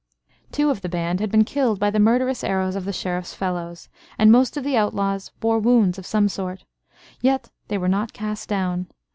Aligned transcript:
Two 0.51 0.71
of 0.71 0.81
the 0.81 0.89
band 0.89 1.19
had 1.19 1.29
been 1.29 1.43
killed 1.43 1.79
by 1.79 1.91
the 1.91 1.99
murderous 1.99 2.43
arrows 2.43 2.75
of 2.75 2.85
the 2.85 2.91
Sheriff's 2.91 3.35
fellows, 3.35 3.87
and 4.17 4.31
most 4.31 4.57
of 4.57 4.63
the 4.63 4.75
outlaws 4.75 5.29
bore 5.39 5.59
wounds 5.59 5.99
of 5.99 6.07
some 6.07 6.27
sort. 6.27 6.65
Yet 7.21 7.51
they 7.67 7.77
were 7.77 7.87
not 7.87 8.11
cast 8.11 8.49
down. 8.49 8.87